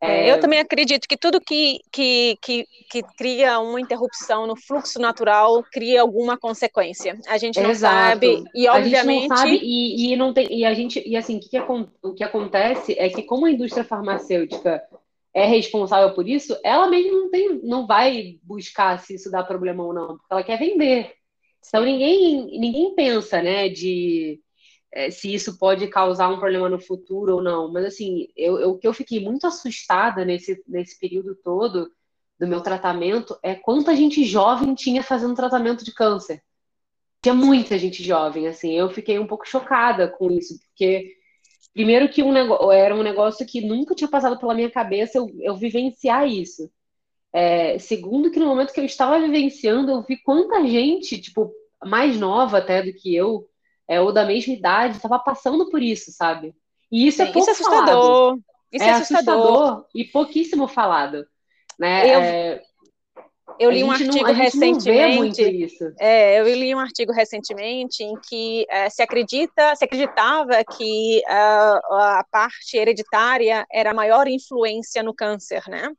[0.00, 0.30] É...
[0.30, 5.62] Eu também acredito que tudo que, que, que, que, cria uma interrupção no fluxo natural
[5.70, 7.18] cria alguma consequência.
[7.28, 7.94] A gente não Exato.
[7.94, 11.16] sabe e obviamente a gente não sabe e, e não tem e a gente e
[11.16, 11.58] assim o que,
[12.02, 14.82] o que acontece é que como a indústria farmacêutica
[15.34, 19.84] é responsável por isso, ela mesmo não tem não vai buscar se isso dá problema
[19.84, 21.12] ou não, porque ela quer vender.
[21.66, 24.40] Então ninguém ninguém pensa, né, de
[24.92, 27.72] é, se isso pode causar um problema no futuro ou não.
[27.72, 31.90] Mas, assim, eu, o que eu fiquei muito assustada nesse, nesse período todo
[32.38, 36.42] do meu tratamento é quanta gente jovem tinha fazendo tratamento de câncer.
[37.22, 38.72] Tinha muita gente jovem, assim.
[38.72, 41.14] Eu fiquei um pouco chocada com isso, porque,
[41.74, 45.54] primeiro, que um era um negócio que nunca tinha passado pela minha cabeça eu, eu
[45.56, 46.70] vivenciar isso.
[47.32, 51.52] É, segundo, que no momento que eu estava vivenciando, eu vi quanta gente, tipo,
[51.84, 53.49] mais nova até do que eu,
[53.90, 56.54] é, ou da mesma idade estava passando por isso, sabe?
[56.92, 58.04] E isso é Sim, é pouco isso é assustador.
[58.04, 58.42] Falado.
[58.72, 59.34] Isso é, é assustador.
[59.34, 59.86] assustador.
[59.92, 61.26] e pouquíssimo falado,
[61.76, 62.14] né?
[62.14, 62.20] Eu...
[62.20, 62.62] É...
[63.58, 65.42] Eu li um artigo não, recentemente.
[65.98, 71.94] É, eu li um artigo recentemente em que é, se acredita, se acreditava que uh,
[71.94, 75.90] a parte hereditária era a maior influência no câncer, né?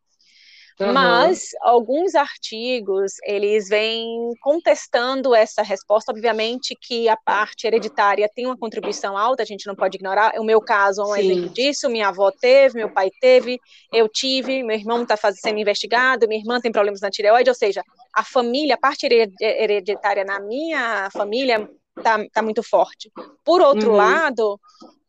[0.80, 0.94] Uhum.
[0.94, 8.58] Mas alguns artigos, eles vêm contestando essa resposta, obviamente que a parte hereditária tem uma
[8.58, 11.20] contribuição alta, a gente não pode ignorar, o meu caso é um Sim.
[11.22, 13.60] exemplo disso, minha avó teve, meu pai teve,
[13.94, 17.84] eu tive, meu irmão está sendo investigado, minha irmã tem problemas na tireoide, ou seja,
[18.14, 19.08] a família, a parte
[19.40, 23.12] hereditária na minha família está tá muito forte.
[23.44, 23.98] Por outro uhum.
[23.98, 24.60] lado,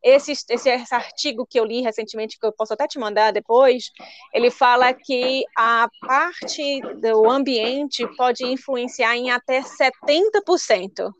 [0.02, 3.90] esse, esse, esse, artigo que eu li recentemente, que eu posso até te mandar depois,
[4.32, 11.10] ele fala que a parte do ambiente pode influenciar em até 70%.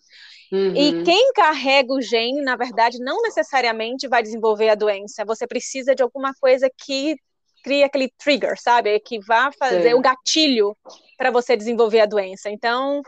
[0.52, 0.76] Uhum.
[0.76, 5.24] E quem carrega o gene, na verdade, não necessariamente vai desenvolver a doença.
[5.24, 7.16] Você precisa de alguma coisa que
[7.62, 8.98] cria aquele trigger, sabe?
[9.00, 9.94] Que vá fazer Sim.
[9.94, 10.76] o gatilho
[11.16, 12.50] para você desenvolver a doença.
[12.50, 13.00] Então,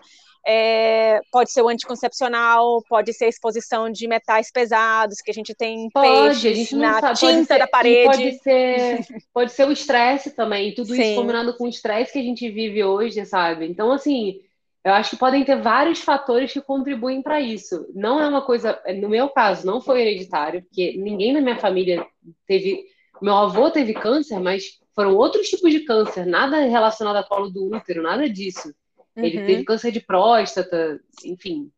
[0.46, 5.54] é, pode ser o anticoncepcional, pode ser a exposição de metais pesados, que a gente
[5.54, 7.18] tem pode, peixes gente na sabe.
[7.18, 8.04] tinta ser, da parede.
[8.04, 11.02] Pode ser, pode ser o estresse também, tudo Sim.
[11.02, 13.66] isso combinado com o estresse que a gente vive hoje, sabe?
[13.66, 14.40] Então, assim,
[14.85, 17.87] eu acho que podem ter vários fatores que contribuem para isso.
[17.94, 22.07] Não é uma coisa, no meu caso, não foi hereditário, porque ninguém na minha família
[22.46, 22.85] teve.
[23.22, 27.74] Meu avô teve câncer, mas foram outros tipos de câncer, nada relacionado ao colo do
[27.74, 28.74] útero, nada disso.
[29.16, 29.24] Uhum.
[29.24, 31.70] Ele teve câncer de próstata, enfim,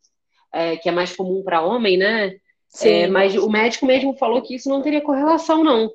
[0.52, 2.36] é, que é mais comum para homem, né?
[2.82, 5.90] É, mas o médico mesmo falou que isso não teria correlação, não.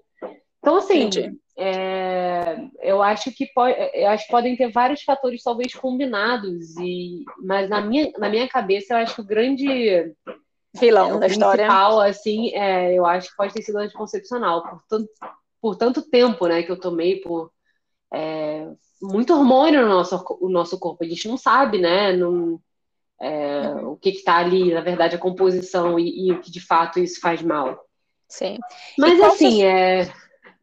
[0.59, 1.09] Então, assim,
[1.57, 7.23] é, eu acho que pode, eu acho que podem ter vários fatores talvez combinados, e,
[7.43, 10.13] mas na minha, na minha cabeça eu acho que o grande
[10.73, 11.67] vilão é, da história,
[12.05, 15.09] assim, é, eu acho que pode ter sido anticoncepcional por tanto,
[15.61, 17.51] por tanto tempo, né, que eu tomei por
[18.13, 18.67] é,
[19.01, 21.03] muito hormônio no nosso, o nosso corpo.
[21.03, 22.13] A gente não sabe, né?
[22.13, 22.61] Não,
[23.19, 26.99] é, o que está ali, na verdade, a composição e, e, o que de fato
[26.99, 27.79] isso faz mal.
[28.27, 28.57] Sim.
[28.97, 30.11] Mas assim, é.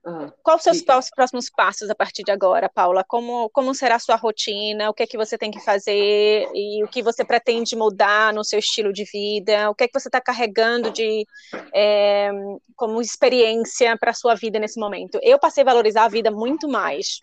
[0.09, 0.33] Uhum.
[0.43, 3.05] Quais os seus próximos passos a partir de agora, Paula?
[3.07, 4.89] Como, como será a sua rotina?
[4.89, 6.49] O que é que você tem que fazer?
[6.55, 9.69] E o que você pretende mudar no seu estilo de vida?
[9.69, 11.27] O que é que você está carregando de
[11.75, 12.31] é,
[12.75, 15.19] como experiência para a sua vida nesse momento?
[15.23, 17.21] Eu passei a valorizar a vida muito mais.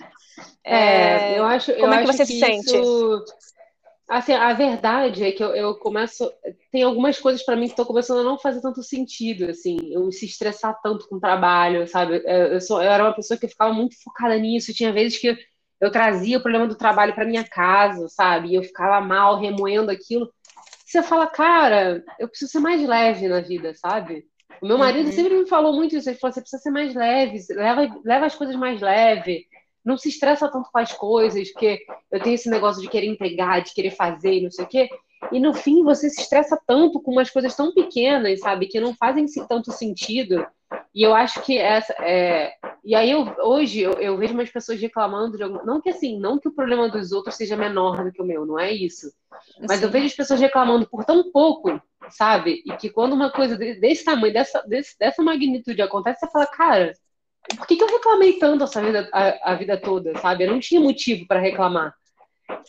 [0.64, 1.74] É, é eu acho.
[1.74, 2.78] Como eu é que você que se sente?
[2.78, 3.26] Isso
[4.08, 6.32] Assim, a verdade é que eu, eu começo.
[6.72, 9.78] Tem algumas coisas para mim que estão começando a não fazer tanto sentido, assim.
[9.92, 12.22] Eu se estressar tanto com o trabalho, sabe?
[12.24, 14.74] Eu, sou, eu era uma pessoa que ficava muito focada nisso.
[14.74, 15.36] Tinha vezes que
[15.82, 18.50] eu trazia o problema do trabalho para minha casa, sabe?
[18.50, 20.32] E eu ficava mal, remoendo aquilo.
[20.86, 24.24] Você fala, cara, eu preciso ser mais leve na vida, sabe?
[24.62, 25.12] O meu marido uhum.
[25.12, 26.08] sempre me falou muito isso.
[26.08, 29.48] Ele falou: você precisa ser mais leve, leva, leva as coisas mais leve
[29.86, 33.62] não se estressa tanto com as coisas, porque eu tenho esse negócio de querer entregar,
[33.62, 34.90] de querer fazer, não sei o quê.
[35.32, 38.96] E no fim você se estressa tanto com umas coisas tão pequenas, sabe, que não
[38.96, 40.46] fazem tanto sentido.
[40.94, 42.54] E eu acho que essa é.
[42.84, 45.64] E aí eu, hoje eu, eu vejo umas pessoas reclamando de algum...
[45.66, 48.46] não que assim, não que o problema dos outros seja menor do que o meu,
[48.46, 49.12] não é isso.
[49.68, 52.64] Mas eu vejo as pessoas reclamando por tão pouco, sabe?
[52.66, 56.94] E que quando uma coisa desse tamanho, dessa, desse, dessa magnitude acontece, você fala, cara,
[57.58, 60.44] por que, que eu reclamei tanto essa vida, a, a vida toda, sabe?
[60.44, 61.94] Eu não tinha motivo para reclamar.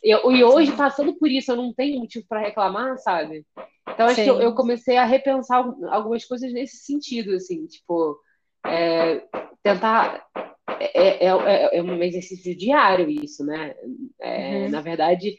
[0.03, 3.45] Eu, e hoje, passando por isso, eu não tenho motivo para reclamar, sabe?
[3.89, 4.25] Então, acho Sim.
[4.25, 8.19] que eu, eu, comecei a repensar algumas coisas nesse sentido, assim, tipo,
[8.65, 9.23] é,
[9.63, 10.27] tentar.
[10.79, 13.75] É, é, é, é, um exercício diário isso, né?
[14.21, 14.71] É, uhum.
[14.71, 15.39] Na verdade,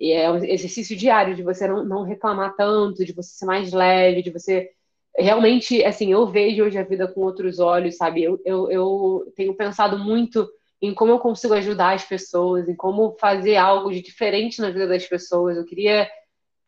[0.00, 4.22] é um exercício diário de você não, não reclamar tanto, de você ser mais leve,
[4.22, 4.70] de você
[5.18, 8.22] realmente, assim, eu vejo hoje a vida com outros olhos, sabe?
[8.22, 10.48] Eu, eu, eu tenho pensado muito
[10.80, 14.86] em como eu consigo ajudar as pessoas, em como fazer algo de diferente na vida
[14.86, 15.56] das pessoas.
[15.56, 16.08] Eu queria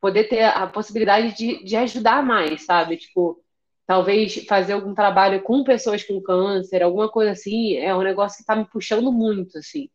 [0.00, 2.96] poder ter a possibilidade de, de ajudar mais, sabe?
[2.96, 3.42] Tipo,
[3.86, 8.42] talvez fazer algum trabalho com pessoas com câncer, alguma coisa assim, é um negócio que
[8.42, 9.88] está me puxando muito, assim.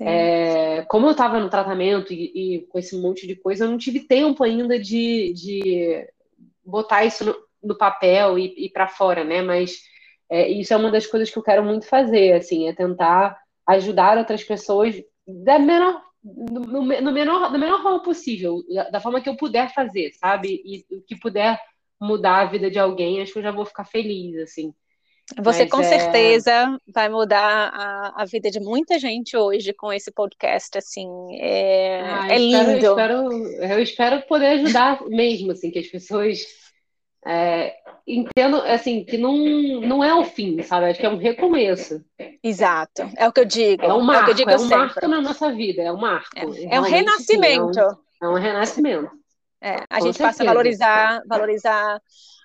[0.00, 3.76] É, como eu estava no tratamento e, e, com esse monte de coisa, eu não
[3.76, 6.08] tive tempo ainda de, de
[6.64, 9.42] botar isso no, no papel e, e para fora, né?
[9.42, 9.80] Mas
[10.30, 14.18] é, isso é uma das coisas que eu quero muito fazer, assim, é tentar ajudar
[14.18, 14.94] outras pessoas
[15.26, 19.72] da menor, no, no, menor, no menor forma possível, da, da, forma que eu puder
[19.74, 20.62] fazer, sabe?
[20.64, 21.60] E o que puder
[22.00, 24.74] mudar a vida de alguém, acho que eu já vou ficar feliz, assim.
[25.40, 25.84] Você Mas, com é...
[25.84, 32.00] certeza vai mudar a, a, vida de muita gente hoje com esse podcast, assim, é,
[32.02, 32.70] ah, é lindo.
[32.70, 36.40] Eu espero, eu espero poder ajudar mesmo, assim, que as pessoas
[37.26, 37.74] é,
[38.06, 39.36] entendo assim que não,
[39.80, 40.86] não é o fim, sabe?
[40.86, 42.04] Acho que é um recomeço.
[42.42, 43.84] Exato, é o que eu digo.
[43.84, 46.30] É um marco, é, é um marco na nossa vida, é um marco.
[46.34, 47.74] É, é um renascimento.
[47.74, 49.10] Sim, é, um, é um renascimento.
[49.60, 50.24] É, a Com gente certeza.
[50.24, 52.02] passa a valorizar, valorizar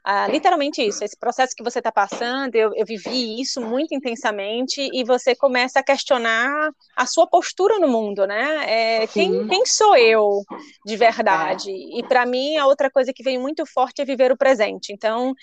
[0.09, 4.89] ah, literalmente isso, esse processo que você está passando, eu, eu, vivi isso muito intensamente
[4.93, 9.01] e você começa a questionar a sua postura no mundo, né?
[9.01, 10.43] É, quem, quem, sou eu
[10.85, 11.71] de verdade?
[11.71, 11.99] É.
[11.99, 14.93] E para mim, a outra coisa que veio muito forte é viver o presente.
[14.93, 15.33] Então,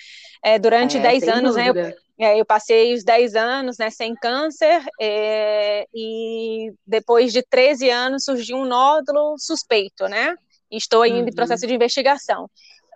[0.43, 4.15] é, durante 10 é, anos, né, eu, é, eu, passei os 10 anos né, sem
[4.15, 10.35] câncer é, e depois de 13 anos surgiu um nódulo suspeito, né?
[10.71, 11.29] Estou ainda uhum.
[11.29, 12.49] em processo de investigação.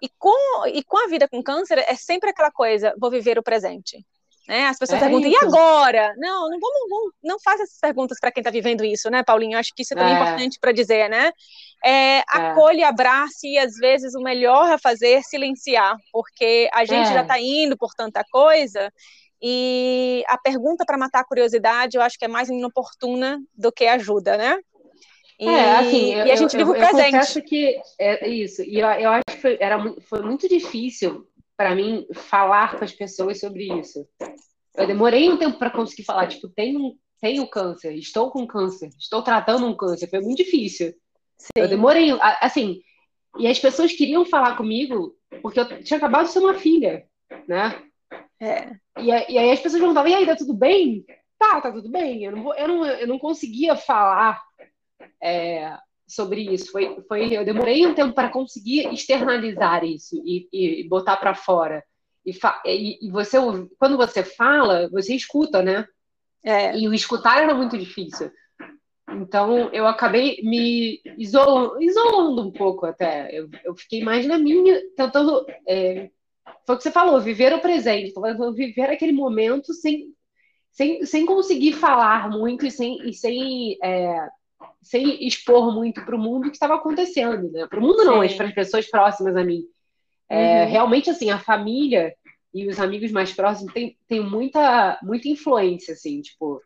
[0.02, 3.42] E com, e com a vida com câncer, é sempre aquela coisa, vou viver o
[3.42, 4.04] presente.
[4.48, 4.66] Né?
[4.66, 5.44] As pessoas é perguntam, isso.
[5.44, 6.14] e agora?
[6.16, 9.54] Não, não vamos, vamos não faça essas perguntas para quem está vivendo isso, né, Paulinho?
[9.54, 10.16] Eu acho que isso é também é.
[10.16, 11.30] importante para dizer, né?
[11.84, 12.24] É, é.
[12.26, 17.20] acolhe, abrace e às vezes o melhor a fazer é silenciar, porque a gente já
[17.20, 17.42] está é.
[17.42, 18.90] indo por tanta coisa
[19.40, 23.87] e a pergunta para matar a curiosidade eu acho que é mais inoportuna do que
[23.87, 24.58] ajuda, né?
[25.38, 26.98] E, é, assim, eu, e a gente vive o presente.
[26.98, 28.62] Eu confesso que é isso.
[28.62, 32.92] E eu, eu acho que foi, era, foi muito difícil para mim falar com as
[32.92, 34.07] pessoas sobre isso.
[34.77, 39.22] Eu demorei um tempo para conseguir falar, tipo, tenho, tenho câncer, estou com câncer, estou
[39.22, 40.09] tratando um câncer.
[40.09, 40.94] Foi muito difícil.
[41.37, 41.51] Sim.
[41.57, 42.81] Eu demorei, assim,
[43.38, 47.07] e as pessoas queriam falar comigo porque eu tinha acabado de ser uma filha,
[47.46, 47.81] né?
[48.40, 48.70] É.
[48.98, 51.05] E, e aí as pessoas perguntavam, e aí, tá tudo bem?
[51.38, 52.24] Tá, tá tudo bem.
[52.24, 54.42] Eu não, vou, eu não, eu não conseguia falar
[55.22, 56.72] é, sobre isso.
[56.72, 61.84] Foi, foi, eu demorei um tempo para conseguir externalizar isso e, e botar para fora.
[62.24, 62.32] E,
[62.66, 63.38] e, e, você,
[63.78, 65.87] quando você fala, você escuta, né?
[66.44, 66.76] É.
[66.78, 68.30] E o escutar era muito difícil.
[69.11, 73.30] Então eu acabei me isolando, isolando um pouco até.
[73.32, 75.46] Eu, eu fiquei mais na minha, tentando.
[75.66, 76.11] É,
[76.66, 78.12] foi o que você falou, viver o presente,
[78.54, 80.14] viver aquele momento sem,
[80.70, 84.28] sem, sem conseguir falar muito e sem, e sem é,
[84.82, 87.66] sem expor muito para o mundo o que estava acontecendo, né?
[87.66, 89.64] Para o mundo não, mas para as pessoas próximas a mim.
[90.28, 90.70] É, uhum.
[90.70, 92.14] Realmente, assim, a família,
[92.52, 96.60] e os amigos mais próximos têm, têm muita, muita influência, assim, tipo,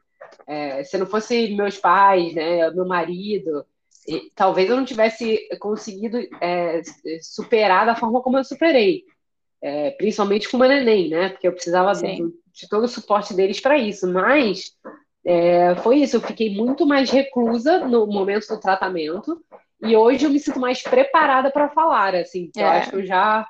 [0.47, 3.65] é, se não fosse meus pais, né, meu marido,
[4.07, 6.81] e, talvez eu não tivesse conseguido é,
[7.21, 9.05] superar da forma como eu superei,
[9.61, 12.17] é, principalmente com o neném, né, porque eu precisava de,
[12.53, 14.77] de todo o suporte deles para isso, mas
[15.25, 19.41] é, foi isso, eu fiquei muito mais reclusa no momento do tratamento,
[19.83, 22.79] e hoje eu me sinto mais preparada para falar, assim, eu é.
[22.79, 23.47] acho que eu já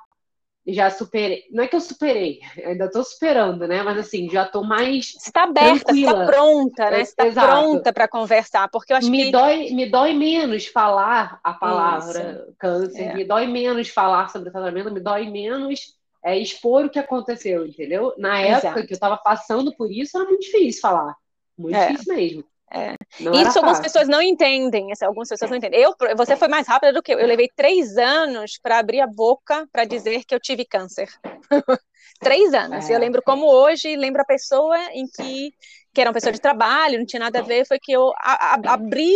[0.66, 1.42] já superei.
[1.50, 3.82] Não é que eu superei, ainda estou superando, né?
[3.82, 5.12] Mas assim, já estou mais.
[5.12, 7.04] Você está aberta, você está pronta, né?
[7.04, 9.32] Você está pronta para conversar, porque eu acho me que.
[9.32, 12.54] Dói, me dói menos falar a palavra Isso.
[12.58, 13.14] câncer, é.
[13.14, 17.66] me dói menos falar sobre o tratamento, me dói menos é, expor o que aconteceu,
[17.66, 18.14] entendeu?
[18.16, 18.86] Na época Exato.
[18.86, 21.16] que eu estava passando por isso, era muito difícil falar.
[21.56, 21.92] Muito é.
[21.92, 22.44] difícil mesmo.
[22.74, 22.96] É.
[23.20, 24.88] Isso algumas pessoas não entendem.
[25.02, 25.80] Algumas pessoas não entendem.
[25.80, 27.18] Eu, você foi mais rápida do que eu.
[27.18, 31.08] Eu levei três anos para abrir a boca para dizer que eu tive câncer.
[32.20, 32.88] três anos.
[32.88, 32.94] É.
[32.94, 35.52] Eu lembro como hoje, lembro a pessoa em que,
[35.92, 38.54] que era uma pessoa de trabalho, não tinha nada a ver, foi que eu a,
[38.54, 39.12] a, abri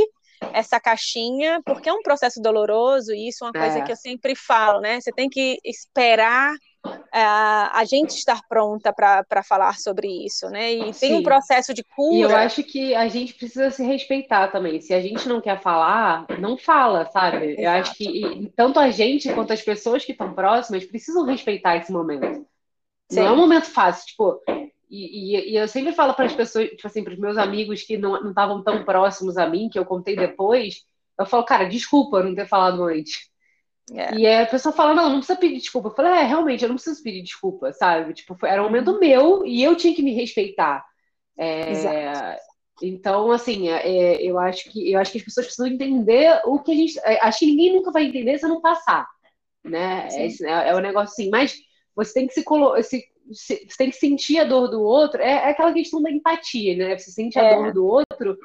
[0.53, 3.83] essa caixinha, porque é um processo doloroso, e isso é uma coisa é.
[3.83, 5.01] que eu sempre falo, né?
[5.01, 6.55] Você tem que esperar
[7.13, 10.73] a gente estar pronta para falar sobre isso, né?
[10.73, 11.15] E tem Sim.
[11.15, 12.17] um processo de cura.
[12.17, 14.81] E eu acho que a gente precisa se respeitar também.
[14.81, 17.53] Se a gente não quer falar, não fala, sabe?
[17.53, 17.61] Exato.
[17.61, 21.93] Eu acho que tanto a gente quanto as pessoas que estão próximas precisam respeitar esse
[21.93, 22.47] momento.
[23.11, 23.21] Sim.
[23.21, 24.41] Não é um momento fácil, tipo.
[24.89, 27.83] E, e, e eu sempre falo para as pessoas, tipo assim, para os meus amigos
[27.83, 30.85] que não estavam tão próximos a mim, que eu contei depois,
[31.19, 33.31] eu falo, cara, desculpa não ter falado antes
[33.93, 34.15] é.
[34.17, 35.89] E a pessoa fala, não, não precisa pedir desculpa.
[35.89, 38.15] Eu falei, é, realmente, eu não preciso pedir desculpa, sabe?
[38.15, 38.99] Tipo, era um momento uhum.
[38.99, 40.85] meu e eu tinha que me respeitar.
[41.39, 42.39] É,
[42.83, 46.59] então, assim, é, é, eu, acho que, eu acho que as pessoas precisam entender o
[46.59, 46.99] que a gente.
[47.01, 49.07] É, acho que ninguém nunca vai entender se não passar.
[49.65, 50.09] Né?
[50.13, 51.57] É, é, um negócio assim, mas
[51.95, 52.43] você tem que se,
[52.83, 55.21] se, se, você tem que sentir a dor do outro.
[55.23, 56.99] É, é aquela questão da empatia, né?
[56.99, 58.37] Você sente a dor do outro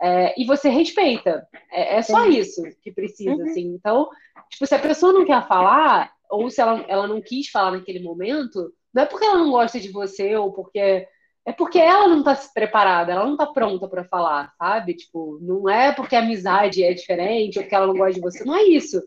[0.00, 1.46] é, e você respeita.
[1.70, 3.42] É, é só isso que precisa, uhum.
[3.44, 3.74] assim.
[3.74, 4.08] Então,
[4.50, 8.00] tipo, se a pessoa não quer falar, ou se ela, ela não quis falar naquele
[8.00, 11.06] momento, não é porque ela não gosta de você, ou porque.
[11.46, 14.94] É porque ela não está preparada, ela não está pronta para falar, sabe?
[14.94, 18.42] Tipo, não é porque a amizade é diferente, ou porque ela não gosta de você,
[18.44, 19.02] não é isso.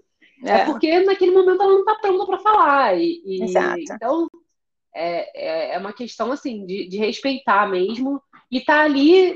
[0.46, 2.96] É, é porque naquele momento ela não está pronta para falar.
[2.96, 3.80] E, e, Exato.
[3.80, 4.30] Então,
[4.94, 8.22] é, é, é uma questão, assim, de, de respeitar mesmo.
[8.52, 9.36] E tá ali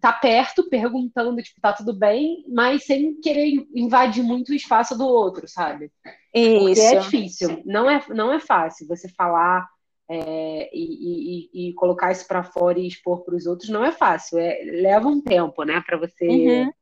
[0.00, 5.06] tá perto, perguntando, tipo, tá tudo bem, mas sem querer invadir muito o espaço do
[5.06, 5.90] outro, sabe?
[6.34, 6.64] Isso.
[6.64, 9.66] Porque é difícil, não é, não é fácil você falar
[10.10, 13.92] é, e, e, e, colocar isso para fora e expor para os outros, não é
[13.92, 16.26] fácil, é, leva um tempo, né, para você.
[16.26, 16.72] Uhum.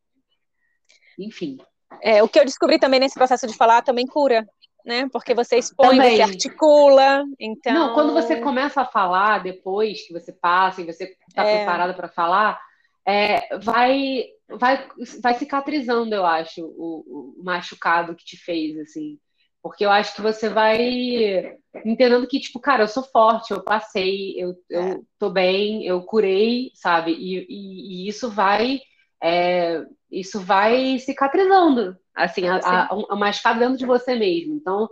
[1.19, 1.59] Enfim.
[2.03, 4.47] É, o que eu descobri também nesse processo de falar também cura
[4.87, 5.09] né?
[5.13, 6.17] Porque você expõe, Também.
[6.17, 7.75] você articula, então...
[7.75, 11.57] Não, quando você começa a falar, depois que você passa e você está é...
[11.57, 12.61] preparada para falar,
[13.05, 14.89] é, vai, vai,
[15.21, 19.19] vai cicatrizando, eu acho, o, o, machucado que te fez, assim.
[19.61, 24.35] Porque eu acho que você vai entendendo que, tipo, cara, eu sou forte, eu passei,
[24.41, 25.01] eu, eu é.
[25.19, 27.11] tô bem, eu curei, sabe?
[27.11, 28.81] E, e, e isso vai...
[29.21, 34.55] É, isso vai cicatrizando, assim, a, a, a machucado dentro de você mesmo.
[34.55, 34.89] Então,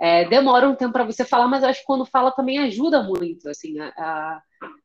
[0.00, 3.02] é, demora um tempo para você falar, mas eu acho que quando fala também ajuda
[3.02, 4.42] muito, assim, a,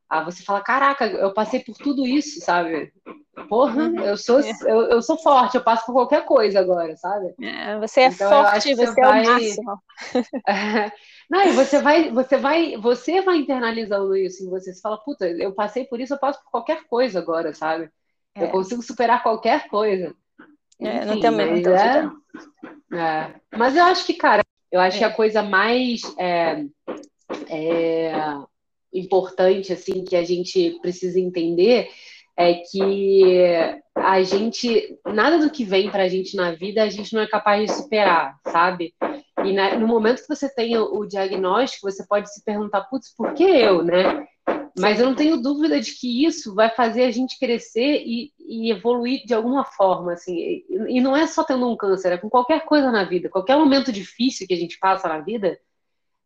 [0.10, 2.94] a, você fala, caraca, eu passei por tudo isso, sabe?
[3.48, 4.00] Porra, uhum.
[4.02, 4.52] eu sou, é.
[4.62, 7.34] eu, eu sou forte, eu passo por qualquer coisa agora, sabe?
[7.42, 9.26] É, você é então, forte, você, você vai...
[9.26, 9.82] é o máximo.
[11.30, 14.74] Não, e você vai, você vai, você vai internalizando isso em você.
[14.74, 17.90] Você fala, puta, eu passei por isso, eu passo por qualquer coisa agora, sabe?
[18.34, 18.46] É.
[18.46, 20.16] Eu consigo superar qualquer coisa.
[20.82, 22.10] É, não tem mas, é,
[22.94, 25.14] é, mas eu acho que, cara, eu acho que a é.
[25.14, 26.64] coisa mais é,
[27.50, 28.14] é,
[28.94, 31.90] importante, assim, que a gente precisa entender
[32.38, 33.22] é que
[33.94, 37.70] a gente, nada do que vem pra gente na vida, a gente não é capaz
[37.70, 38.94] de superar, sabe?
[39.44, 43.14] E na, no momento que você tem o, o, diagnóstico, você pode se perguntar, putz,
[43.14, 44.26] por que eu, né?
[44.80, 48.72] Mas eu não tenho dúvida de que isso vai fazer a gente crescer e, e,
[48.72, 50.64] evoluir de alguma forma, assim.
[50.88, 53.92] E não é só tendo um câncer, é com qualquer coisa na vida, qualquer momento
[53.92, 55.60] difícil que a gente passa na vida,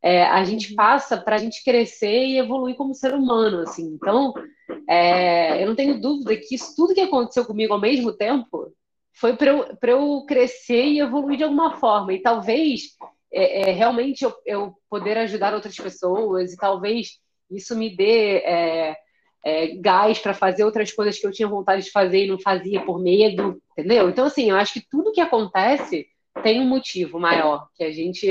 [0.01, 0.76] é, a gente uhum.
[0.76, 3.93] passa para a gente crescer e evoluir como ser humano, assim.
[3.93, 4.34] Então,
[4.88, 8.74] é, eu não tenho dúvida que isso tudo que aconteceu comigo ao mesmo tempo
[9.14, 12.14] foi para eu, eu crescer e evoluir de alguma forma.
[12.14, 12.97] E talvez
[13.32, 17.20] é, é realmente eu, eu poder ajudar outras pessoas e talvez
[17.50, 18.96] isso me dê é,
[19.46, 22.82] é, gás para fazer outras coisas que eu tinha vontade de fazer e não fazia
[22.82, 24.10] por medo, entendeu?
[24.10, 26.08] Então, assim, eu acho que tudo que acontece
[26.41, 28.28] tem um motivo maior, que a gente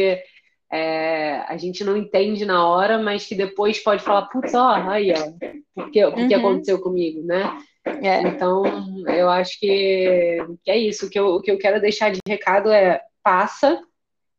[0.73, 5.13] é, a gente não entende na hora, mas que depois pode falar, putz, ó, aí,
[5.13, 5.31] ó,
[5.75, 6.41] por que, o que uhum.
[6.41, 7.59] aconteceu comigo, né?
[7.85, 8.23] É.
[8.23, 8.63] Então,
[9.07, 11.07] eu acho que, que é isso.
[11.07, 13.81] O que, eu, o que eu quero deixar de recado é passa,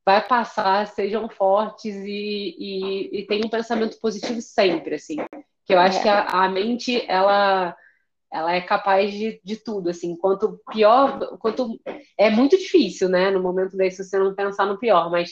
[0.06, 5.18] vai passar, sejam fortes e, e, e tenham um pensamento positivo sempre, assim.
[5.66, 6.02] Que eu acho é.
[6.02, 7.76] que a, a, mente, ela,
[8.32, 10.16] ela é capaz de, de tudo, assim.
[10.18, 11.80] Quanto pior, quanto...
[12.18, 15.32] É muito difícil, né, no momento desse, você não pensar no pior, mas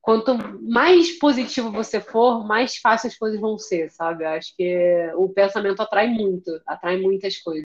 [0.00, 4.24] quanto mais positivo você for, mais fácil as coisas vão ser, sabe?
[4.24, 7.64] Eu acho que o pensamento atrai muito, atrai muitas coisas.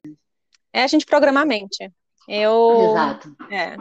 [0.72, 1.90] É a gente programar a mente.
[2.28, 3.36] Eu, Exato.
[3.50, 3.76] É.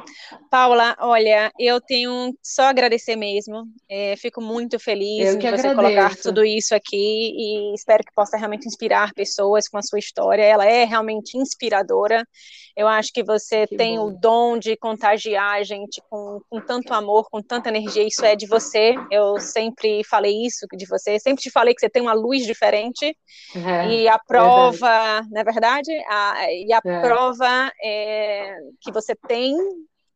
[0.50, 3.66] Paula, olha, eu tenho só agradecer mesmo.
[3.88, 8.68] É, fico muito feliz de você colocar tudo isso aqui e espero que possa realmente
[8.68, 10.44] inspirar pessoas com a sua história.
[10.44, 12.26] Ela é realmente inspiradora.
[12.76, 14.08] Eu acho que você que tem bom.
[14.08, 18.08] o dom de contagiar a gente com, com tanto amor, com tanta energia.
[18.08, 18.96] Isso é de você.
[19.12, 21.20] Eu sempre falei isso de você.
[21.20, 23.16] Sempre te falei que você tem uma luz diferente.
[23.56, 25.28] É, e a prova, verdade.
[25.32, 25.92] não é verdade?
[26.10, 27.02] A, e a é.
[27.02, 28.31] prova é
[28.82, 29.56] que você tem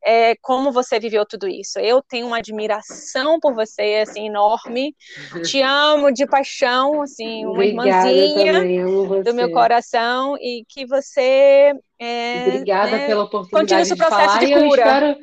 [0.05, 1.80] é, como você viveu tudo isso.
[1.80, 4.95] Eu tenho uma admiração por você, assim, enorme.
[5.49, 12.45] Te amo de paixão, assim, uma Obrigada irmãzinha do meu coração e que você é,
[12.47, 14.82] Obrigada né, pela oportunidade continue esse processo de, de cura.
[14.82, 15.18] Espero...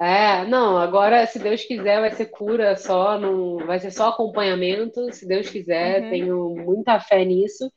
[0.00, 5.12] É, não, agora, se Deus quiser, vai ser cura só, não, vai ser só acompanhamento,
[5.12, 6.10] se Deus quiser, uhum.
[6.10, 7.70] tenho muita fé nisso.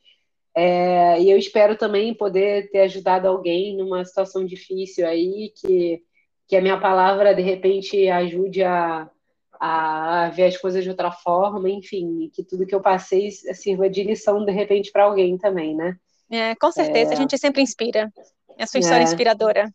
[0.60, 6.02] É, e eu espero também poder ter ajudado alguém numa situação difícil aí, que,
[6.48, 9.08] que a minha palavra, de repente, ajude a,
[9.52, 14.02] a ver as coisas de outra forma, enfim, que tudo que eu passei sirva de
[14.02, 15.96] lição, de repente, para alguém também, né?
[16.28, 17.14] É, com certeza, é...
[17.14, 18.12] a gente sempre inspira.
[18.58, 19.04] É a sua história é.
[19.04, 19.72] inspiradora.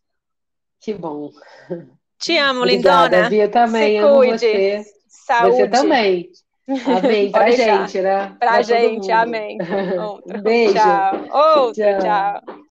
[0.82, 1.30] Que bom.
[2.18, 3.30] Te amo, Obrigada, lindona.
[3.30, 4.36] Bia, também, Se amo cuide.
[4.36, 4.84] você.
[5.08, 5.56] Saúde.
[5.56, 6.30] Você também.
[6.68, 8.34] Amém, pra gente, né?
[8.38, 9.58] Pra, pra gente, amém.
[10.00, 10.42] Outro.
[10.42, 10.74] Beijo.
[10.74, 11.28] Tchau.
[11.30, 11.98] Outro, tchau.
[11.98, 12.42] tchau.